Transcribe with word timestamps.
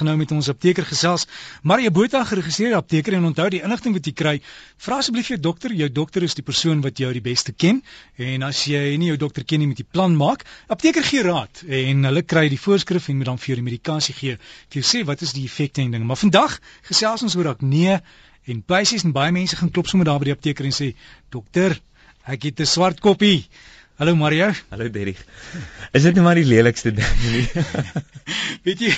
genou 0.00 0.16
met 0.20 0.32
ons 0.34 0.48
apteker 0.52 0.86
gesels. 0.88 1.26
Mario 1.62 1.92
Botha 1.94 2.22
geregistreerde 2.28 2.78
apteker 2.80 3.16
en 3.18 3.28
onthou 3.28 3.48
die 3.52 3.60
inligting 3.64 3.94
wat 3.96 4.06
jy 4.08 4.12
kry, 4.16 4.34
vra 4.80 5.00
asseblief 5.02 5.30
jou 5.32 5.38
dokter. 5.40 5.74
Jou 5.76 5.90
dokter 6.00 6.24
is 6.26 6.36
die 6.38 6.44
persoon 6.46 6.80
wat 6.84 7.00
jou 7.00 7.10
die 7.14 7.24
beste 7.24 7.52
ken 7.52 7.82
en 8.16 8.46
as 8.48 8.62
jy 8.70 8.96
nie 9.00 9.10
jou 9.12 9.18
dokter 9.20 9.44
ken 9.44 9.62
nie, 9.62 9.68
moet 9.70 9.82
jy 9.82 9.88
plan 9.92 10.16
maak. 10.16 10.46
Apteker 10.72 11.06
gee 11.06 11.24
raad 11.26 11.62
en 11.66 12.08
hulle 12.08 12.24
kry 12.24 12.46
die 12.52 12.60
voorskrif 12.60 13.10
en 13.10 13.20
moet 13.20 13.30
dan 13.32 13.40
vir 13.40 13.52
jou 13.52 13.58
die 13.60 13.68
medikasie 13.68 14.16
gee. 14.16 14.38
Jy 14.74 14.84
sê 14.86 15.04
wat 15.08 15.22
is 15.26 15.34
die 15.36 15.44
effekte 15.48 15.84
en 15.84 15.92
dinge. 15.94 16.08
Maar 16.08 16.20
vandag 16.20 16.56
gesels 16.88 17.26
ons 17.26 17.36
oor 17.36 17.52
akne 17.54 18.00
en 18.50 18.64
basies 18.66 19.04
en 19.04 19.12
baie 19.16 19.32
mense 19.36 19.56
gaan 19.56 19.70
klop 19.70 19.90
sommer 19.90 20.08
daar 20.08 20.20
by 20.22 20.30
die 20.30 20.36
apteker 20.36 20.64
en 20.64 20.72
sê, 20.72 20.94
"Dokter, 21.30 21.76
ek 22.24 22.42
het 22.42 22.60
'n 22.60 22.66
swart 22.66 23.00
koppie." 23.00 23.48
Hallo 24.00 24.16
Mario. 24.16 24.46
Hallo 24.70 24.88
Derrick. 24.88 25.18
Is 25.92 26.06
dit 26.06 26.14
nie 26.16 26.22
maar 26.24 26.38
die 26.38 26.46
lelikste 26.48 26.88
ding 26.96 27.16
nie? 27.20 27.42
Weet 28.64 28.80
jy, 28.86 28.92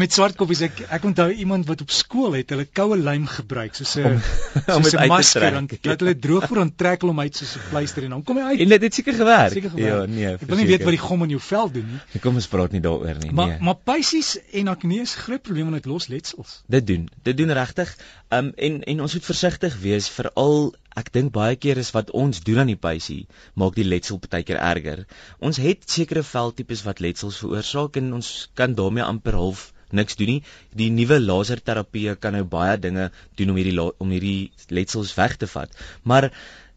met 0.00 0.14
swart 0.16 0.38
koppies 0.40 0.62
ek 0.64 0.80
ek 0.96 1.04
onthou 1.04 1.26
iemand 1.44 1.68
wat 1.68 1.82
op 1.84 1.92
skool 1.92 2.38
het 2.38 2.54
hulle 2.54 2.64
koue 2.64 2.96
lym 2.96 3.26
gebruik 3.28 3.76
soos 3.76 3.92
'n 4.00 4.16
soos 4.64 4.96
'n 4.96 5.12
masker 5.12 5.44
en 5.58 5.68
dat 5.68 6.00
hulle 6.00 6.16
droog 6.16 6.48
voor 6.48 6.62
aan 6.64 6.72
trek 6.72 7.04
hom 7.04 7.20
uit 7.20 7.36
soos 7.36 7.52
'n 7.58 7.68
pleister 7.68 8.08
en 8.08 8.16
dan 8.16 8.24
kom 8.24 8.40
hy 8.40 8.54
uit. 8.54 8.64
En 8.64 8.72
dit 8.72 8.88
het 8.88 8.94
seker 9.02 9.18
gewerk. 9.20 9.52
Seker 9.58 9.76
gewerk. 9.76 10.08
Ja, 10.08 10.08
nee. 10.08 10.32
Ek 10.32 10.48
wil 10.48 10.62
nie 10.64 10.70
weet 10.72 10.88
wat 10.88 10.96
die 10.96 11.04
gom 11.04 11.28
in 11.28 11.36
jou 11.36 11.44
vel 11.50 11.72
doen 11.76 11.92
nie. 11.92 12.24
Kom 12.24 12.40
ons 12.40 12.48
praat 12.48 12.72
nie 12.72 12.80
daaroor 12.80 13.20
nie. 13.20 13.36
Maar 13.36 13.56
nee. 13.58 13.60
maar 13.60 13.76
pysies 13.76 14.38
en 14.56 14.72
akne 14.72 15.04
is 15.04 15.18
groot 15.20 15.44
probleme 15.44 15.76
met 15.76 15.84
los 15.84 16.08
letsels. 16.08 16.62
Dit 16.64 16.88
doen. 16.88 17.10
Dit 17.28 17.36
doen 17.36 17.52
regtig. 17.52 17.92
Um 18.32 18.54
en 18.56 18.84
en 18.88 19.04
ons 19.04 19.20
moet 19.20 19.32
versigtig 19.34 19.76
wees 19.84 20.08
veral 20.08 20.70
ek 21.00 21.10
dink 21.16 21.32
baie 21.34 21.56
keer 21.64 21.80
is 21.82 21.92
wat 21.96 22.12
ons 22.22 22.42
doen 22.46 22.62
aan 22.62 22.72
die 22.72 22.80
pysie 22.86 23.20
maak 23.62 23.76
die 23.78 23.88
letsel 23.88 24.20
baie 24.24 24.46
keer 24.46 24.60
erger. 24.60 25.04
Ons 25.40 25.60
het 25.64 25.84
sekere 25.96 26.22
veltipes 26.30 26.84
wat 26.86 27.02
letsels 27.04 27.42
veroorsaak 27.42 28.00
en 28.00 28.12
ons 28.20 28.30
kan 28.60 28.76
daarmee 28.78 29.06
amper 29.06 29.38
half 29.42 29.68
niks 30.00 30.16
doen 30.20 30.34
nie. 30.34 30.40
Die 30.76 30.90
nuwe 30.94 31.20
laserterapie 31.20 32.16
kan 32.24 32.36
nou 32.38 32.44
baie 32.56 32.78
dinge 32.78 33.10
doen 33.38 33.52
om 33.52 33.60
hierdie 33.60 33.86
om 33.90 34.14
hierdie 34.14 34.50
letsels 34.80 35.14
weg 35.18 35.36
te 35.40 35.50
vat. 35.50 35.74
Maar 36.02 36.30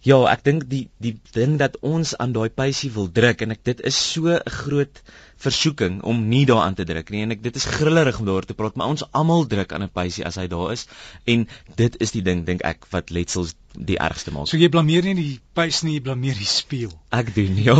ja, 0.03 0.17
ek 0.31 0.43
dink 0.47 0.65
die 0.71 0.85
die 1.03 1.15
ding 1.35 1.57
dat 1.61 1.77
ons 1.93 2.15
aan 2.19 2.33
daai 2.35 2.49
pysie 2.51 2.91
wil 2.95 3.09
druk 3.19 3.43
en 3.45 3.55
ek 3.55 3.63
dit 3.69 3.83
is 3.91 3.99
so 4.13 4.33
'n 4.33 4.55
groot 4.63 5.03
versoeking 5.43 6.01
om 6.09 6.21
nie 6.31 6.45
daaraan 6.49 6.77
te 6.77 6.85
druk 6.89 7.11
nie 7.13 7.23
en 7.25 7.35
ek 7.35 7.43
dit 7.43 7.59
is 7.59 7.67
grillerig 7.77 8.19
om 8.19 8.29
daaroor 8.29 8.47
te 8.49 8.57
praat 8.57 8.79
maar 8.79 8.93
ons 8.93 9.05
almal 9.11 9.45
druk 9.51 9.73
aan 9.73 9.83
'n 9.87 9.93
pysie 9.99 10.25
as 10.25 10.39
hy 10.41 10.47
daar 10.47 10.71
is 10.71 10.87
en 11.35 11.47
dit 11.75 11.99
is 11.99 12.15
die 12.15 12.23
ding 12.23 12.45
dink 12.47 12.63
ek 12.63 12.87
wat 12.95 13.11
letsels 13.11 13.55
die 13.73 13.97
ergste 13.97 14.31
maak. 14.33 14.47
So 14.47 14.57
jy 14.61 14.69
blameer 14.69 15.05
nie 15.07 15.15
die 15.17 15.39
pys 15.57 15.81
nie, 15.85 15.95
jy 15.97 16.03
blameer 16.05 16.37
die 16.37 16.49
spieël. 16.49 16.91
Ek 17.09 17.31
doen 17.35 17.57
ja. 17.67 17.75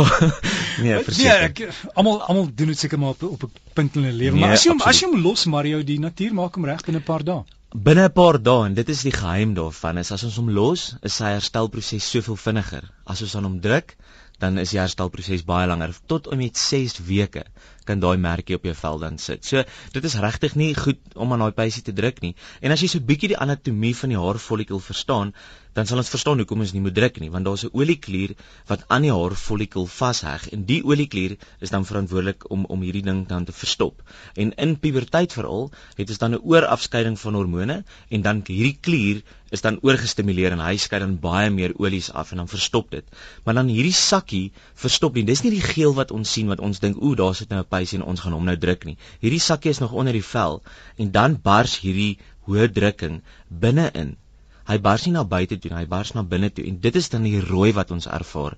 nee, 0.82 0.98
verseker. 1.06 1.70
Nee, 1.70 1.92
almal 1.94 2.22
almal 2.22 2.48
doen 2.50 2.72
dit 2.72 2.78
seker 2.78 2.98
maar 2.98 3.14
op, 3.14 3.22
op 3.22 3.44
'n 3.44 3.74
punt 3.78 3.96
in 3.96 4.08
hulle 4.08 4.16
lewe, 4.16 4.34
nee, 4.34 4.40
maar 4.40 4.56
as 4.58 4.64
jy 4.66 4.72
hom 4.74 4.82
as 4.82 5.00
jy 5.00 5.10
hom 5.10 5.22
los 5.22 5.46
Mario, 5.46 5.82
die 5.82 6.00
natuur 6.02 6.34
maak 6.34 6.58
hom 6.58 6.66
reg 6.66 6.82
binne 6.86 6.98
'n 6.98 7.06
paar 7.10 7.24
dae. 7.24 7.44
Binne 7.74 8.08
'n 8.08 8.12
paar 8.12 8.40
dae 8.42 8.66
en 8.66 8.74
dit 8.74 8.88
is 8.88 9.02
die 9.02 9.14
geheim 9.14 9.54
daarvan 9.54 9.98
is 9.98 10.10
as 10.12 10.24
ons 10.24 10.36
hom 10.36 10.50
los, 10.50 10.94
is 11.02 11.14
sy 11.14 11.30
herstelproses 11.36 12.10
soveel 12.10 12.36
vinniger. 12.36 12.90
As 13.06 13.22
ons 13.22 13.34
aan 13.34 13.44
hom 13.44 13.60
druk, 13.60 13.96
dan 14.44 14.60
is 14.62 14.74
die 14.74 14.80
herstelproses 14.82 15.46
baie 15.48 15.68
langer 15.70 15.94
tot 16.12 16.28
om 16.34 16.40
met 16.44 16.60
6 16.60 16.98
weke 17.08 17.44
kan 17.84 18.00
daai 18.00 18.16
merkie 18.16 18.56
op 18.58 18.64
jou 18.64 18.74
vel 18.74 18.98
dan 18.98 19.18
sit. 19.18 19.44
So 19.44 19.64
dit 19.92 20.04
is 20.04 20.16
regtig 20.24 20.56
nie 20.60 20.72
goed 20.74 21.00
om 21.14 21.32
aan 21.32 21.44
daai 21.46 21.52
pysie 21.52 21.82
te 21.82 21.92
druk 21.92 22.22
nie. 22.24 22.34
En 22.60 22.74
as 22.74 22.80
jy 22.80 22.88
so 22.88 23.00
bietjie 23.00 23.34
die 23.34 23.40
anatomie 23.40 23.94
van 23.96 24.14
die 24.14 24.20
haarfollikel 24.20 24.80
verstaan, 24.80 25.34
dan 25.74 25.88
sal 25.90 25.98
ons 25.98 26.10
verstaan 26.12 26.38
hoekom 26.38 26.62
ons 26.62 26.72
nie 26.74 26.82
moet 26.84 26.94
druk 26.94 27.16
nie, 27.18 27.30
want 27.34 27.48
daar's 27.48 27.64
'n 27.66 27.74
olieklier 27.74 28.34
wat 28.70 28.84
aan 28.88 29.02
die 29.02 29.12
haarfollikel 29.12 29.86
vasheg 29.90 30.48
en 30.54 30.64
die 30.70 30.82
olieklier 30.84 31.36
is 31.60 31.70
dan 31.74 31.84
verantwoordelik 31.84 32.50
om 32.50 32.64
om 32.64 32.84
hierdie 32.86 33.02
ding 33.02 33.26
dan 33.26 33.44
te 33.44 33.52
verstop. 33.52 34.02
En 34.34 34.54
in 34.54 34.78
puberteit 34.78 35.32
veral 35.32 35.72
het 35.96 36.08
ons 36.08 36.18
dan 36.18 36.34
'n 36.34 36.44
oorafskeiding 36.44 37.18
van 37.18 37.34
hormone 37.34 37.84
en 38.08 38.22
dan 38.22 38.42
hierdie 38.46 38.78
klier 38.80 39.22
is 39.50 39.60
dan 39.60 39.78
oorgestimuleer 39.82 40.52
en 40.52 40.62
hy 40.64 40.76
skei 40.82 40.98
dan 41.02 41.18
baie 41.22 41.50
meer 41.50 41.74
olies 41.78 42.10
af 42.12 42.32
en 42.32 42.42
dan 42.42 42.48
verstop 42.48 42.90
dit. 42.90 43.04
Maar 43.44 43.54
dan 43.54 43.68
hierdie 43.68 43.92
sakkie 43.92 44.52
verstop 44.74 45.14
nie. 45.14 45.24
Dis 45.24 45.42
nie 45.42 45.52
die 45.54 45.62
geel 45.62 45.94
wat 45.94 46.10
ons 46.10 46.32
sien 46.36 46.50
wat 46.50 46.60
ons 46.60 46.80
dink 46.82 46.98
ooh 47.02 47.14
daar 47.16 47.34
sit 47.34 47.50
nou 47.50 47.60
'n 47.60 47.68
pysie 47.74 48.00
en 48.00 48.08
ons 48.14 48.24
gaan 48.26 48.38
hom 48.38 48.50
nou 48.50 48.56
druk 48.66 48.88
nie. 48.88 48.98
Hierdie 49.20 49.44
sakkie 49.50 49.74
is 49.76 49.82
nog 49.84 49.92
onder 49.92 50.16
die 50.16 50.26
vel 50.32 50.60
en 50.96 51.14
dan 51.18 51.38
bars 51.50 51.78
hierdie 51.84 52.12
hoë 52.48 52.70
drukking 52.76 53.22
binne-in. 53.48 54.14
Hy 54.64 54.78
bars 54.80 55.02
nie 55.04 55.12
na 55.12 55.22
buite 55.28 55.58
toe 55.60 55.68
nie, 55.68 55.76
hy 55.76 55.88
bars 55.88 56.14
na 56.16 56.22
binne 56.28 56.48
toe 56.56 56.62
en 56.64 56.78
dit 56.80 56.94
is 56.96 57.10
dan 57.12 57.26
die 57.28 57.40
rooi 57.44 57.74
wat 57.76 57.90
ons 57.92 58.06
ervaar. 58.08 58.54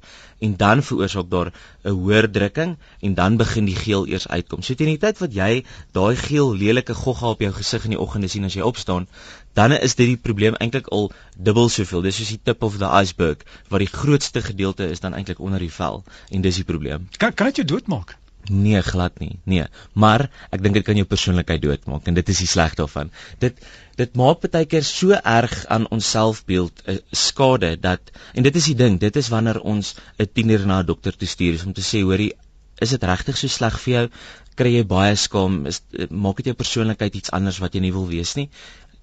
En 0.46 0.52
dan 0.60 0.82
veroorsaak 0.88 1.26
daar 1.32 1.48
'n 1.50 1.94
hoër 2.02 2.28
drukking 2.36 2.76
en 3.08 3.14
dan 3.20 3.38
begin 3.40 3.66
die 3.66 3.74
geel 3.74 4.06
eers 4.06 4.28
uitkom. 4.28 4.62
So 4.62 4.74
teen 4.74 4.92
die 4.92 5.02
tyd 5.02 5.18
wat 5.18 5.34
jy 5.34 5.64
daai 5.98 6.14
geel 6.16 6.54
lelike 6.54 6.94
gogga 6.94 7.32
op 7.34 7.42
jou 7.42 7.50
gesig 7.52 7.84
in 7.84 7.96
die 7.96 8.02
oggende 8.04 8.28
sien 8.28 8.44
as 8.44 8.54
jy 8.54 8.62
opstaan, 8.62 9.08
dan 9.54 9.72
is 9.72 9.94
dit 9.94 10.06
die 10.06 10.22
probleem 10.28 10.54
eintlik 10.54 10.86
al 10.86 11.10
dubbel 11.36 11.68
soveel. 11.68 12.02
Dis 12.02 12.16
soos 12.16 12.28
die 12.28 12.42
tip 12.42 12.62
of 12.62 12.78
the 12.78 12.90
iceberg 13.02 13.42
waar 13.68 13.82
die 13.82 13.94
grootste 13.98 14.42
gedeelte 14.42 14.86
is 14.86 15.00
dan 15.00 15.14
eintlik 15.14 15.40
onder 15.40 15.58
die 15.58 15.72
vel 15.72 16.04
en 16.30 16.40
dis 16.40 16.62
die 16.62 16.64
probleem. 16.70 17.08
Kan 17.18 17.34
kan 17.34 17.46
dit 17.46 17.56
jou 17.56 17.66
doodmaak? 17.66 18.16
Nee, 18.48 18.82
glad 18.82 19.18
nie. 19.18 19.38
Nee, 19.44 19.64
maar 19.92 20.28
ek 20.54 20.62
dink 20.62 20.76
dit 20.78 20.84
kan 20.86 20.98
jou 20.98 21.06
persoonlikheid 21.08 21.62
doodmaak 21.62 22.06
en 22.06 22.14
dit 22.14 22.28
is 22.30 22.42
die 22.44 22.50
sleg 22.50 22.76
daarvan. 22.78 23.10
Dit 23.42 23.58
dit 23.96 24.18
maak 24.20 24.42
baie 24.44 24.68
keer 24.68 24.84
so 24.84 25.16
erg 25.16 25.54
aan 25.72 25.86
ons 25.90 26.10
selfbeeld 26.14 26.82
'n 26.84 26.90
uh, 26.90 26.94
eh, 26.94 27.02
skade 27.10 27.70
dat 27.80 28.12
en 28.34 28.42
dit 28.42 28.56
is 28.56 28.66
die 28.70 28.76
ding, 28.76 28.98
dit 29.00 29.16
is 29.16 29.28
wanneer 29.32 29.60
ons 29.60 29.94
'n 30.18 30.28
tiener 30.32 30.66
na 30.66 30.80
'n 30.80 30.86
dokter 30.86 31.16
toe 31.16 31.28
stuur 31.28 31.66
om 31.66 31.72
te 31.72 31.82
sê, 31.82 32.02
hoorie, 32.02 32.32
is 32.80 32.90
dit 32.90 33.02
regtig 33.02 33.36
so 33.36 33.48
sleg 33.48 33.80
vir 33.80 33.92
jou? 33.94 34.08
Kry 34.56 34.72
jy 34.72 34.84
baie 34.84 35.16
skaam? 35.16 35.66
Is 35.66 35.82
eh, 35.92 36.06
maak 36.10 36.36
dit 36.36 36.46
jou 36.46 36.54
persoonlikheid 36.54 37.14
iets 37.14 37.30
anders 37.30 37.58
wat 37.58 37.74
jy 37.74 37.80
nie 37.80 37.92
wil 37.92 38.06
wees 38.08 38.34
nie? 38.36 38.48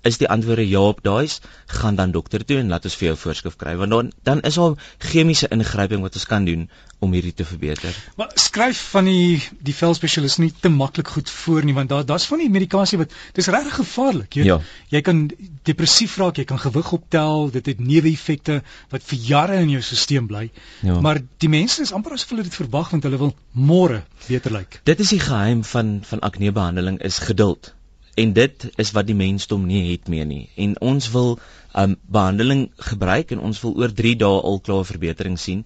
Is 0.03 0.19
die 0.19 0.29
antwoorde 0.29 0.65
ja 0.67 0.81
op 0.91 1.03
daai's, 1.03 1.39
gaan 1.79 1.95
dan 1.95 2.11
dokter 2.11 2.43
toe 2.45 2.57
en 2.59 2.71
laat 2.73 2.85
ons 2.87 2.95
vir 2.99 3.11
jou 3.11 3.19
voorskrif 3.25 3.55
kry 3.59 3.75
want 3.79 3.95
dan 3.95 4.11
dan 4.29 4.41
is 4.49 4.59
daar 4.59 4.75
chemiese 5.11 5.47
ingryping 5.55 6.03
wat 6.03 6.17
ons 6.19 6.27
kan 6.27 6.45
doen 6.45 6.67
om 7.03 7.11
hierdie 7.15 7.33
te 7.35 7.45
verbeter. 7.45 7.95
Maar 8.19 8.31
skryf 8.39 8.79
van 8.93 9.07
die 9.09 9.41
die 9.67 9.75
velspesialis 9.75 10.37
nie 10.39 10.51
te 10.65 10.71
maklik 10.71 11.11
goed 11.15 11.29
voor 11.29 11.65
nie 11.67 11.75
want 11.75 11.91
daar 11.91 12.05
daar's 12.07 12.27
van 12.31 12.43
die 12.43 12.49
medikasie 12.51 12.99
wat 13.01 13.15
dis 13.39 13.49
regtig 13.55 13.75
gevaarlik. 13.81 14.39
Jy 14.39 14.47
ja. 14.47 14.59
jy 14.93 15.01
kan 15.01 15.25
depressief 15.67 16.17
raak, 16.21 16.39
jy 16.39 16.47
kan 16.47 16.61
gewig 16.63 16.91
optel, 16.95 17.49
dit 17.55 17.71
het 17.71 17.83
neeweffekte 17.83 18.61
wat 18.93 19.05
vir 19.11 19.27
jare 19.27 19.59
in 19.63 19.75
jou 19.75 19.83
stelsel 19.83 20.27
bly. 20.27 20.49
Ja. 20.81 20.99
Maar 21.03 21.21
die 21.43 21.51
mense 21.51 21.83
is 21.83 21.93
amper 21.95 22.15
asof 22.17 22.35
hulle 22.35 22.47
dit 22.47 22.59
verwag 22.63 22.91
want 22.95 23.07
hulle 23.07 23.21
wil 23.21 23.35
môre 23.51 24.03
beter 24.27 24.55
lyk. 24.55 24.81
Dit 24.87 25.03
is 25.03 25.15
die 25.15 25.23
geheim 25.23 25.63
van 25.67 25.95
van 26.07 26.27
aknebehandeling 26.31 26.99
is 27.03 27.19
geduld 27.23 27.73
en 28.15 28.33
dit 28.33 28.65
is 28.77 28.91
wat 28.95 29.07
die 29.09 29.17
mensdom 29.17 29.65
nie 29.65 29.83
het 29.91 30.07
meer 30.11 30.25
nie. 30.29 30.47
En 30.55 30.75
ons 30.81 31.09
wil 31.15 31.35
um 31.83 31.95
behandeling 32.05 32.67
gebruik 32.91 33.33
en 33.33 33.41
ons 33.49 33.61
wil 33.65 33.75
oor 33.81 33.93
3 34.01 34.15
dae 34.21 34.41
al 34.49 34.59
klaar 34.67 34.85
verbetering 34.85 35.39
sien. 35.39 35.63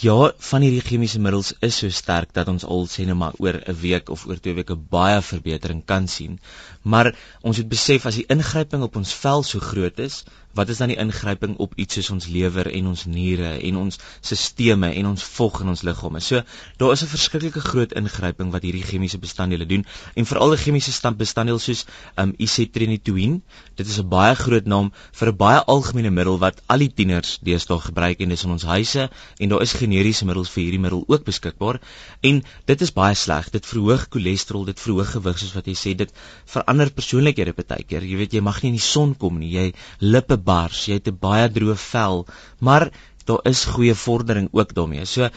Ja 0.00 0.32
van 0.48 0.64
hierdie 0.64 0.82
chemiese 0.82 1.20
middels 1.22 1.52
is 1.62 1.76
so 1.82 1.90
sterk 1.94 2.32
dat 2.34 2.48
ons 2.50 2.64
al 2.64 2.88
sê 2.90 3.04
net 3.06 3.18
maar 3.20 3.36
oor 3.38 3.60
'n 3.60 3.76
week 3.82 4.08
of 4.10 4.26
oor 4.26 4.40
2 4.46 4.54
weke 4.60 4.76
baie 4.96 5.20
verbetering 5.22 5.84
kan 5.84 6.08
sien 6.08 6.40
maar 6.84 7.12
ons 7.40 7.56
moet 7.60 7.68
besef 7.68 8.06
as 8.06 8.20
die 8.20 8.28
ingryping 8.36 8.82
op 8.84 8.96
ons 9.00 9.12
vel 9.24 9.42
so 9.42 9.60
groot 9.72 9.98
is 10.04 10.22
wat 10.54 10.68
is 10.68 10.78
dan 10.78 10.92
die 10.92 10.98
ingryping 11.02 11.56
op 11.58 11.72
iets 11.74 11.98
soos 11.98 12.10
ons 12.14 12.26
lewer 12.30 12.68
en 12.70 12.90
ons 12.92 13.04
niere 13.10 13.56
en 13.58 13.78
ons 13.80 13.98
stelsels 14.22 14.52
en 14.54 15.06
ons 15.08 15.24
vog 15.36 15.56
in 15.64 15.70
ons 15.72 15.82
liggame. 15.82 16.20
So 16.20 16.42
daar 16.78 16.92
is 16.92 17.02
'n 17.02 17.10
verskriklike 17.10 17.60
groot 17.60 17.92
ingryping 17.92 18.52
wat 18.52 18.62
hierdie 18.62 18.82
chemiese 18.82 19.18
bestanddele 19.18 19.66
doen 19.66 19.84
en 20.14 20.26
veral 20.26 20.50
die 20.50 20.62
chemiese 20.62 20.92
standbestanddeel 20.92 21.58
soos 21.58 21.84
um 22.16 22.34
isotretinoin. 22.38 23.42
Dit 23.74 23.86
is 23.86 23.98
'n 23.98 24.08
baie 24.08 24.34
groot 24.34 24.66
naam 24.66 24.92
vir 25.12 25.28
'n 25.28 25.36
baie 25.36 25.64
algemene 25.64 26.10
middel 26.10 26.38
wat 26.38 26.62
al 26.66 26.78
die 26.78 26.92
tieners 26.94 27.38
deesdae 27.42 27.80
gebruik 27.80 28.20
en 28.20 28.28
dis 28.28 28.44
in 28.44 28.50
ons 28.50 28.62
huise 28.62 29.10
en 29.38 29.48
daar 29.48 29.62
is 29.62 29.72
generiese 29.72 30.24
middels 30.24 30.50
vir 30.50 30.62
hierdie 30.62 30.80
middel 30.80 31.04
ook 31.06 31.24
beskikbaar 31.24 31.80
en 32.22 32.42
dit 32.66 32.80
is 32.80 32.92
baie 32.92 33.14
sleg. 33.14 33.50
Dit 33.50 33.66
verhoog 33.66 34.06
cholesterol, 34.10 34.64
dit 34.64 34.80
verhoog 34.80 35.10
gewig 35.10 35.38
soos 35.38 35.54
wat 35.54 35.66
jy 35.66 35.74
sê, 35.74 35.96
dit 35.96 36.12
verander 36.46 36.73
persoonlikhede 36.94 37.54
baie 37.56 37.84
keer. 37.84 38.02
Jy 38.02 38.16
weet 38.16 38.32
jy 38.32 38.40
mag 38.40 38.62
nie 38.62 38.70
in 38.74 38.78
die 38.78 38.84
son 38.84 39.14
kom 39.14 39.38
nie. 39.38 39.50
Jy 39.50 39.72
lippe 40.00 40.36
bars, 40.36 40.86
jy 40.86 40.94
het 40.94 41.08
'n 41.08 41.18
baie 41.20 41.48
droë 41.48 41.76
vel, 41.76 42.26
maar 42.60 42.90
daar 43.24 43.40
is 43.44 43.64
goeie 43.64 43.94
vordering 43.94 44.48
ook 44.52 44.74
daarmee. 44.74 45.04
So 45.04 45.28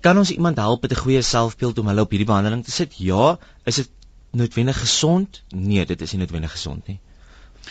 kan 0.00 0.18
ons 0.18 0.30
iemand 0.30 0.56
help 0.56 0.82
met 0.82 0.92
'n 0.92 1.02
goeie 1.04 1.22
selfbeeld 1.22 1.78
om 1.78 1.86
hulle 1.86 2.00
op 2.00 2.10
hierdie 2.10 2.26
behandeling 2.26 2.64
te 2.64 2.70
sit? 2.70 2.94
Ja, 2.98 3.38
is 3.64 3.74
dit 3.76 3.90
noodwendig 4.30 4.78
gesond? 4.80 5.42
Nee, 5.48 5.86
dit 5.86 6.00
is 6.00 6.12
nie 6.12 6.20
noodwendig 6.20 6.50
gesond 6.50 6.86
nie. 6.86 7.00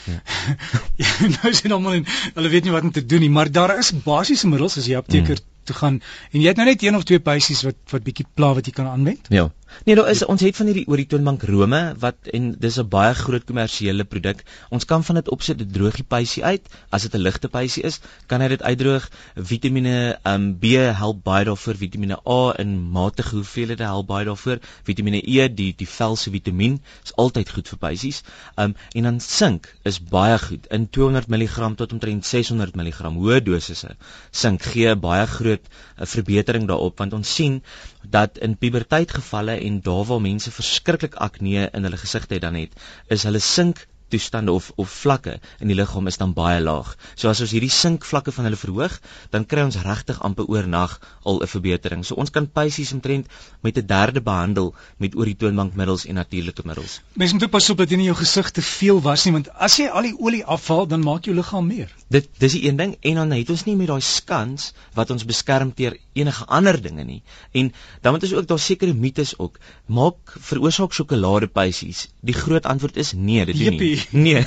Ja. 0.06 0.22
ja, 1.04 1.28
nou 1.42 1.54
sien 1.54 1.72
almal 1.72 1.94
en 2.00 2.06
hulle 2.34 2.50
weet 2.50 2.63
nie 2.63 2.72
wat 2.72 2.88
om 2.88 2.92
te 2.92 3.06
doen 3.06 3.19
nie, 3.19 3.30
maar 3.30 3.51
daar 3.51 3.78
is 3.78 3.92
basiese 4.04 4.48
middels 4.48 4.78
as 4.78 4.88
jy 4.90 4.95
apteker 4.98 5.38
mm. 5.38 5.48
toe 5.63 5.75
gaan 5.75 6.01
en 6.31 6.40
jy 6.40 6.48
het 6.48 6.62
nou 6.62 6.68
net 6.69 6.84
een 6.84 6.95
of 6.95 7.04
twee 7.04 7.19
pysies 7.19 7.63
wat 7.68 7.78
wat 7.94 8.06
bietjie 8.07 8.25
pla 8.34 8.54
wat 8.57 8.66
jy 8.66 8.74
kan 8.78 8.88
aanwend. 8.88 9.28
Ja. 9.30 9.50
Nee, 9.85 9.95
daar 9.95 10.09
is 10.09 10.21
ons 10.25 10.41
het 10.41 10.56
van 10.56 10.68
hierdie 10.69 10.85
ooritoonbank 10.88 11.44
rome 11.50 11.79
wat 12.00 12.27
en 12.38 12.51
dis 12.59 12.77
'n 12.79 12.88
baie 12.88 13.13
groot 13.15 13.44
kommersiële 13.44 14.03
produk. 14.03 14.44
Ons 14.69 14.85
kan 14.85 15.03
van 15.03 15.15
dit 15.15 15.29
opsit 15.29 15.57
dit 15.57 15.73
droog 15.73 15.95
die 15.95 16.03
pysie 16.03 16.44
uit. 16.44 16.68
As 16.89 17.01
dit 17.01 17.15
'n 17.15 17.21
ligte 17.21 17.50
pysie 17.50 17.83
is, 17.83 18.00
kan 18.27 18.41
hy 18.41 18.47
dit 18.47 18.62
uitdroog. 18.62 19.09
Vitamiene 19.35 20.19
um, 20.23 20.57
B 20.59 20.65
help 21.01 21.23
baie 21.23 21.45
daarvoor, 21.45 21.75
Vitamiene 21.75 22.19
A 22.27 22.53
in 22.59 22.91
matige 22.91 23.35
hoeveelhede 23.35 23.83
help 23.83 24.07
baie 24.07 24.25
daarvoor. 24.25 24.59
Vitamiene 24.83 25.21
E, 25.23 25.47
die 25.50 25.73
die 25.77 25.88
vel 25.88 26.15
se 26.15 26.29
vitamien, 26.29 26.81
is 27.03 27.15
altyd 27.15 27.50
goed 27.50 27.68
vir 27.68 27.77
pysies. 27.77 28.23
Um 28.57 28.75
en 28.94 29.03
dan 29.03 29.19
sink 29.19 29.75
is 29.83 30.00
baie 30.00 30.38
goed 30.39 30.68
in 30.69 30.89
200 30.89 31.27
mg 31.27 31.75
tot 31.75 31.91
omtrent 31.91 32.25
600 32.25 32.75
mg 32.75 33.13
hoë 33.18 33.41
dosisse. 33.44 33.95
Sink 34.31 34.62
gee 34.62 34.95
baie 34.95 35.25
groot 35.27 35.62
uh, 35.62 36.06
verbetering 36.06 36.68
daarop 36.68 36.97
want 36.97 37.13
ons 37.13 37.35
sien 37.35 37.62
dat 38.09 38.38
in 38.38 38.57
puberteitgevalle 38.57 39.51
en 39.51 39.81
daar 39.81 40.06
waar 40.06 40.21
mense 40.21 40.51
verskriklik 40.51 41.15
akne 41.15 41.69
in 41.71 41.83
hulle 41.83 41.98
gesigte 41.98 42.39
dan 42.39 42.53
het, 42.56 42.74
is 43.07 43.24
hulle 43.24 43.39
sink 43.39 43.88
toestande 44.12 44.52
of 44.52 44.72
of 44.75 44.90
vlakke 45.02 45.38
in 45.60 45.72
die 45.72 45.78
liggaam 45.78 46.08
is 46.12 46.19
dan 46.22 46.34
baie 46.38 46.60
laag. 46.62 46.94
So 47.16 47.30
as 47.31 47.42
ons 47.44 47.54
hierdie 47.56 47.72
sinkvlakke 47.72 48.34
van 48.36 48.48
hulle 48.50 48.60
verhoog, 48.60 48.98
dan 49.34 49.46
kry 49.46 49.63
ons 49.66 49.80
regtig 49.86 50.19
amper 50.28 50.50
oornag 50.52 50.98
al 51.24 51.42
'n 51.42 51.48
verbetering. 51.48 52.06
So 52.06 52.16
ons 52.16 52.30
kan 52.30 52.48
pysies 52.48 52.94
omtrent 52.94 53.28
met 53.62 53.78
'n 53.78 53.86
derde 53.86 54.22
behandel 54.22 54.74
met 54.98 55.16
ooritoonbankmiddels 55.16 56.06
en 56.06 56.16
natuurlike 56.16 56.62
middels. 56.66 57.02
Mens 57.13 57.34
moet 57.34 57.50
pas 57.50 57.69
op 57.69 57.78
dat 57.78 57.90
jy 57.90 57.98
nie 57.98 58.10
jou 58.12 58.18
gesig 58.18 58.52
te 58.52 58.62
veel 58.62 59.02
was 59.02 59.25
nie, 59.25 59.34
want 59.34 59.50
as 59.54 59.78
jy 59.78 59.88
al 59.88 60.02
die 60.02 60.18
olie 60.18 60.46
afhaal, 60.46 60.88
dan 60.88 61.04
maak 61.04 61.25
jou 61.25 61.36
liggaam 61.36 61.68
meer. 61.68 61.90
Dit 62.10 62.30
dis 62.38 62.52
die 62.52 62.68
een 62.68 62.75
ding 62.75 62.96
en 63.02 63.16
dan 63.16 63.31
het 63.31 63.50
ons 63.50 63.66
nie 63.66 63.75
met 63.75 63.88
daai 63.88 64.02
skans 64.02 64.74
wat 64.94 65.12
ons 65.12 65.25
beskerm 65.25 65.74
teer 65.74 65.98
enige 66.14 66.46
ander 66.46 66.81
dinge 66.81 67.04
nie. 67.04 67.22
En 67.52 67.74
dan 68.02 68.14
moet 68.14 68.24
ons 68.24 68.34
ook 68.34 68.48
daar 68.48 68.60
sekere 68.60 68.94
mites 68.94 69.38
ook 69.38 69.60
maak 69.86 70.36
veroorsaak 70.40 70.94
sjokoladepysies. 70.94 72.07
Die 72.22 72.36
groot 72.36 72.66
antwoord 72.66 72.98
is 72.98 73.14
nee, 73.14 73.46
dit 73.46 73.57
doen 73.57 73.78
nie. 73.78 74.00
Nee. 74.25 74.44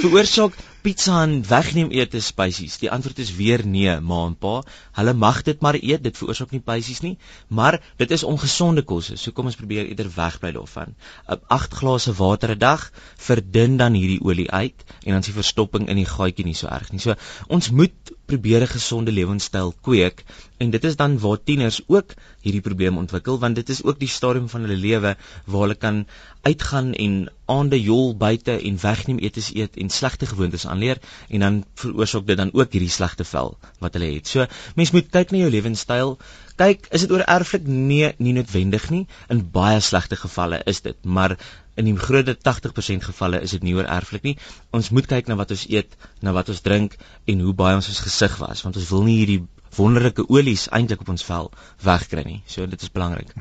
Veroorsaak 0.00 0.56
pizza 0.80 1.22
en 1.22 1.40
wegneem 1.48 1.90
ete 1.92 2.20
spesies. 2.24 2.78
Die 2.80 2.90
antwoord 2.90 3.18
is 3.20 3.32
weer 3.36 3.64
nee, 3.66 3.92
ma 4.00 4.20
en 4.26 4.36
pa. 4.40 4.60
Hulle 4.96 5.14
mag 5.14 5.42
dit 5.46 5.60
maar 5.60 5.76
eet, 5.80 6.02
dit 6.04 6.16
veroorsaak 6.16 6.54
nie 6.54 6.62
spesies 6.62 7.02
nie, 7.04 7.16
maar 7.48 7.80
dit 8.00 8.10
is 8.16 8.24
ongesonde 8.24 8.84
kosse. 8.88 9.18
So 9.20 9.36
kom 9.36 9.50
ons 9.50 9.58
probeer 9.60 9.88
eerder 9.88 10.08
wegbly 10.14 10.52
daarvan. 10.56 10.96
8 11.28 11.76
glase 11.82 12.14
water 12.16 12.54
'n 12.54 12.58
dag 12.58 12.90
verdun 13.16 13.76
dan 13.76 13.98
hierdie 13.98 14.22
olie 14.24 14.50
uit 14.50 14.84
en 15.04 15.12
dan 15.12 15.20
is 15.20 15.32
die 15.32 15.36
verstopping 15.40 15.88
in 15.88 15.96
die 15.96 16.08
gaatjie 16.08 16.44
nie 16.44 16.54
so 16.54 16.68
erg 16.68 16.92
nie. 16.92 17.00
So 17.00 17.14
ons 17.48 17.70
moet 17.70 18.14
probeer 18.30 18.62
'n 18.62 18.74
gesonde 18.76 19.12
lewenstyl 19.12 19.74
kweek 19.86 20.24
en 20.62 20.70
dit 20.70 20.84
is 20.84 20.96
dan 20.96 21.18
waar 21.18 21.42
tieners 21.42 21.80
ook 21.86 22.14
hierdie 22.44 22.64
probleem 22.64 22.98
ontwikkel 23.00 23.38
want 23.44 23.58
dit 23.58 23.68
is 23.74 23.82
ook 23.82 23.98
die 24.00 24.08
stadium 24.08 24.48
van 24.48 24.66
hulle 24.66 24.76
lewe 24.86 25.16
waar 25.44 25.62
hulle 25.64 25.78
kan 25.84 26.04
uitgaan 26.48 26.92
en 27.04 27.14
aande 27.54 27.80
jol 27.82 28.14
buite 28.16 28.56
en 28.68 28.78
wegneem 28.82 29.18
etes 29.18 29.50
eet 29.54 29.76
en 29.76 29.90
slegte 29.90 30.26
gewoontes 30.26 30.66
aanleer 30.66 31.00
en 31.28 31.44
dan 31.44 31.58
veroorsaak 31.82 32.26
dit 32.26 32.38
dan 32.40 32.52
ook 32.52 32.76
hierdie 32.76 32.92
slegte 32.96 33.24
vel 33.24 33.56
wat 33.78 33.96
hulle 33.98 34.12
het. 34.14 34.28
So 34.28 34.46
mens 34.76 34.94
moet 34.96 35.10
kyk 35.16 35.34
na 35.34 35.42
jou 35.44 35.50
lewenstyl. 35.50 36.16
Kyk, 36.60 36.86
is 36.96 37.06
dit 37.06 37.12
oor 37.16 37.24
erflik? 37.24 37.66
Nee, 37.66 38.12
nie 38.18 38.34
noodwendig 38.36 38.90
nie. 38.92 39.06
In 39.32 39.42
baie 39.52 39.80
slegte 39.80 40.16
gevalle 40.20 40.60
is 40.70 40.82
dit, 40.84 40.96
maar 41.04 41.36
in 41.80 41.88
die 41.88 41.96
groot 41.96 42.28
80% 42.48 43.06
gevalle 43.10 43.40
is 43.46 43.54
dit 43.56 43.64
nie 43.66 43.76
oor 43.78 43.88
erflik 43.88 44.26
nie. 44.26 44.36
Ons 44.76 44.90
moet 44.96 45.08
kyk 45.10 45.30
na 45.30 45.38
wat 45.40 45.54
ons 45.56 45.64
eet, 45.70 45.96
na 46.26 46.34
wat 46.36 46.52
ons 46.52 46.60
drink 46.66 46.98
en 47.30 47.46
hoe 47.46 47.54
baie 47.62 47.78
ons 47.78 47.88
ons 47.92 48.04
gesig 48.06 48.36
was, 48.42 48.62
want 48.66 48.76
ons 48.80 48.92
wil 48.92 49.08
nie 49.08 49.16
hierdie 49.22 49.40
wonderlike 49.76 50.26
olies 50.28 50.66
eintlik 50.74 51.02
op 51.04 51.14
ons 51.14 51.24
vel 51.24 51.50
wegkry 51.86 52.26
nie. 52.26 52.38
So 52.50 52.66
dit 52.66 52.86
is 52.86 52.92
belangrik. 52.92 53.34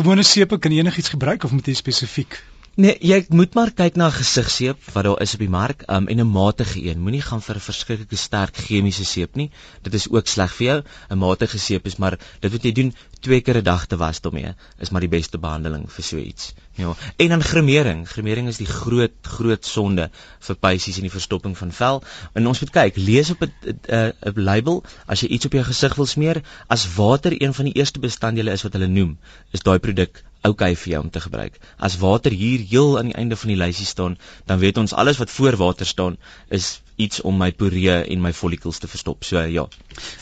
Gewone 0.00 0.24
sepe 0.24 0.58
kan 0.58 0.72
enigiets 0.72 1.12
gebruik 1.14 1.44
of 1.44 1.56
moet 1.56 1.68
jy 1.68 1.76
spesifiek 1.78 2.40
Nee, 2.76 2.92
jy 3.08 3.22
moet 3.32 3.54
maar 3.56 3.70
kyk 3.72 3.94
na 3.96 4.10
gesigseep 4.12 4.82
wat 4.92 5.06
daar 5.06 5.22
is 5.24 5.32
op 5.32 5.40
die 5.40 5.52
mark, 5.52 5.86
um, 5.88 6.08
en 6.12 6.18
'n 6.20 6.28
matige 6.28 6.82
een. 6.84 7.00
Moenie 7.00 7.22
gaan 7.24 7.40
vir 7.40 7.56
'n 7.56 7.64
verskriklike 7.68 8.16
sterk 8.20 8.56
chemiese 8.66 9.04
seep 9.04 9.34
nie. 9.34 9.50
Dit 9.82 9.94
is 9.94 10.08
ook 10.10 10.26
sleg 10.28 10.52
vir 10.58 10.66
jou. 10.66 10.82
'n 11.10 11.18
Matige 11.18 11.58
seep 11.58 11.86
is 11.86 11.96
maar 11.96 12.18
dit 12.40 12.52
wat 12.52 12.62
jy 12.62 12.72
doen 12.72 12.94
twee 13.20 13.40
keer 13.40 13.56
'n 13.56 13.64
dag 13.64 13.86
te 13.86 13.96
was 13.96 14.20
daarmee 14.20 14.54
is 14.78 14.90
maar 14.90 15.00
die 15.00 15.08
beste 15.16 15.38
behandeling 15.38 15.88
vir 15.88 16.04
so 16.04 16.16
iets. 16.18 16.52
Ja. 16.76 16.94
En 17.16 17.28
dan 17.28 17.42
gremering. 17.42 18.08
Gremering 18.08 18.48
is 18.48 18.58
die 18.60 18.68
groot 18.68 19.12
groot 19.22 19.64
sonde 19.64 20.10
vir 20.48 20.58
pysies 20.60 20.98
en 21.00 21.06
die 21.08 21.12
verstopping 21.12 21.56
van 21.56 21.72
vel. 21.72 22.02
En 22.36 22.46
ons 22.46 22.60
moet 22.60 22.72
kyk, 22.74 23.00
lees 23.00 23.30
op 23.32 23.42
'n 23.46 23.52
'n 23.72 24.12
'n 24.12 24.42
label 24.48 24.82
as 25.06 25.20
jy 25.20 25.28
iets 25.28 25.46
op 25.46 25.52
jou 25.52 25.64
gesig 25.64 25.94
wil 25.94 26.06
smeer, 26.06 26.42
as 26.68 26.94
water 26.94 27.42
een 27.42 27.54
van 27.54 27.64
die 27.64 27.74
eerste 27.74 27.98
bestanddele 27.98 28.52
is 28.52 28.62
wat 28.62 28.72
hulle 28.72 28.86
noem, 28.86 29.18
is 29.50 29.60
daai 29.60 29.78
produk 29.78 30.22
okay 30.42 30.74
vir 30.76 30.92
jou 30.92 31.02
om 31.02 31.10
te 31.10 31.20
gebruik. 31.20 31.58
As 31.78 31.98
water 31.98 32.30
hier 32.30 32.60
heel 32.60 32.98
aan 32.98 33.10
die 33.10 33.14
einde 33.14 33.36
van 33.36 33.48
die 33.48 33.56
lysie 33.56 33.86
staan, 33.86 34.18
dan 34.44 34.58
weet 34.58 34.76
ons 34.76 34.92
alles 34.92 35.18
wat 35.18 35.30
voor 35.30 35.56
water 35.56 35.86
staan 35.86 36.16
is 36.48 36.82
iets 36.96 37.20
om 37.20 37.36
my 37.36 37.50
poree 37.52 37.96
en 38.02 38.20
my 38.24 38.32
follikels 38.32 38.78
te 38.80 38.88
verstop. 38.88 39.24
So 39.24 39.40
ja, 39.40 39.66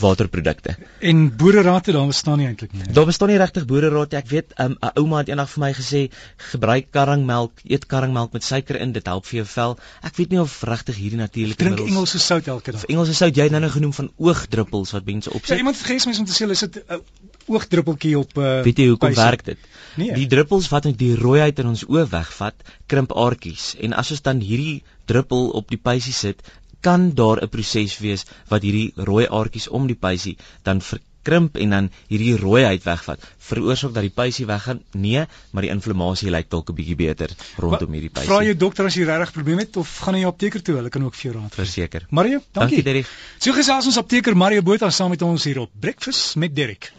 waterprodukte. 0.03 0.77
En 1.01 1.37
boererate 1.37 1.93
daar 1.93 2.07
bestaan 2.11 2.39
nie 2.39 2.49
eintlik 2.51 2.73
nie. 2.73 2.87
Daar 2.93 3.07
bestaan 3.07 3.31
nie 3.31 3.39
regtig 3.39 3.67
boererate. 3.71 4.17
Ek 4.17 4.29
weet 4.31 4.55
um, 4.59 4.75
'n 4.75 4.91
um, 4.91 5.05
ouma 5.05 5.23
het 5.23 5.29
eendag 5.29 5.51
vir 5.51 5.61
my 5.65 5.73
gesê 5.73 6.03
gebruik 6.51 6.91
karringmelk, 6.91 7.65
eet 7.65 7.87
karringmelk 7.87 8.33
met 8.33 8.45
suiker 8.45 8.81
in, 8.81 8.93
dit 8.93 9.07
help 9.07 9.27
vir 9.27 9.43
jou 9.43 9.47
vel. 9.47 9.79
Ek 10.03 10.17
weet 10.17 10.31
nie 10.31 10.41
of 10.41 10.63
regtig 10.63 10.97
hierdie 10.97 11.21
natuurlike 11.21 11.65
middels 11.65 11.81
Drink 11.81 11.95
Engelse 11.95 12.19
sout 12.19 12.47
elke 12.47 12.73
dag. 12.73 12.85
Engelse 12.85 13.15
sout 13.15 13.37
jy 13.37 13.49
het 13.49 13.55
nou 13.55 13.61
nou 13.61 13.73
genoem 13.73 13.93
van 13.93 14.11
oogdruppels 14.17 14.95
wat 14.97 15.05
mense 15.05 15.31
opsit. 15.31 15.55
Ja, 15.55 15.63
iemand 15.63 15.79
het 15.79 15.87
gesê 15.87 16.11
mens 16.11 16.19
om 16.19 16.27
te 16.29 16.33
sê 16.33 16.47
hulle 16.47 16.59
sit 16.59 16.77
'n 16.77 16.99
uh, 16.99 16.99
oogdruppeltjie 17.47 18.19
op 18.19 18.39
uh, 18.39 18.63
Weet 18.65 18.79
jy 18.79 18.89
hoekom 18.89 19.15
werk 19.15 19.45
dit? 19.45 19.59
Nee. 19.97 20.15
Die 20.15 20.27
druppels 20.27 20.69
wat 20.73 20.85
net 20.89 20.99
die 20.99 21.15
rooiheid 21.15 21.59
in 21.59 21.71
ons 21.71 21.85
oë 21.87 22.07
wegvat, 22.11 22.55
krimp 22.87 23.13
aartjies 23.13 23.75
en 23.79 23.93
as 23.93 24.11
ons 24.11 24.23
dan 24.23 24.41
hierdie 24.41 24.83
druppel 25.11 25.51
op 25.59 25.69
die 25.69 25.81
pysie 25.81 26.13
sit, 26.17 26.41
kan 26.85 27.11
daar 27.17 27.41
'n 27.43 27.49
proses 27.49 27.99
wees 27.99 28.25
wat 28.53 28.63
hierdie 28.63 28.93
rooi 29.09 29.27
aartjies 29.27 29.69
om 29.69 29.87
die 29.87 30.01
pysie 30.07 30.37
dan 30.63 30.81
verkrimp 30.81 31.57
en 31.57 31.71
dan 31.71 31.91
hierdie 32.09 32.37
rooiheid 32.37 32.85
wegvat. 32.85 33.21
Veroorsaak 33.39 33.95
dat 33.95 34.03
die 34.03 34.13
pysie 34.15 34.47
weggaan? 34.47 34.83
Nee, 34.93 35.25
maar 35.51 35.63
die 35.63 35.73
inflammasie 35.73 36.31
lyk 36.31 36.51
dalk 36.51 36.71
'n 36.71 36.75
bietjie 36.75 36.97
beter 36.97 37.31
rondom 37.57 37.93
hierdie 37.93 38.11
pysie. 38.11 38.29
Vra 38.29 38.43
jou 38.45 38.57
dokter 38.57 38.85
as 38.85 38.95
jy 38.95 39.05
regtig 39.05 39.33
probleme 39.33 39.61
het 39.61 39.77
of 39.77 39.99
gaan 39.99 40.19
jy 40.19 40.27
apteker 40.27 40.63
toe? 40.63 40.77
Hulle 40.77 40.89
kan 40.89 41.05
ook 41.05 41.15
vir 41.15 41.33
jou 41.33 41.35
raad 41.41 41.55
gee. 41.55 41.65
Verseker. 41.65 42.07
Mario, 42.11 42.39
dankie. 42.39 42.53
Dankie 42.53 42.83
Derek. 42.83 43.07
So 43.39 43.53
gesels 43.53 43.87
ons 43.87 43.99
apteker 43.99 44.37
Mario 44.37 44.63
Botha 44.63 44.91
saam 44.91 45.11
met 45.11 45.23
ons 45.23 45.45
hier 45.45 45.59
op 45.59 45.71
Breakfast 45.81 46.37
met 46.37 46.57
Derek. 46.57 46.93